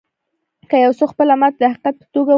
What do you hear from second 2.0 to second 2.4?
توګه و نه مني.